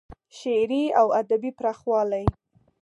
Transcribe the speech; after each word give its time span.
شعري 0.37 0.83
او 0.99 1.07
ادبي 1.21 1.51
پراخوالی 1.59 2.25